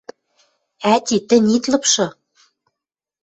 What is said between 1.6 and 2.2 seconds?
лыпшы